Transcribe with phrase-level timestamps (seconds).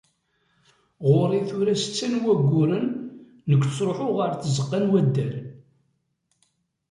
[1.09, 2.85] Ɣur-i tura setta n wayyuren
[3.49, 5.33] nekk ttruḥeɣ ɣer tzeqqa n waddal.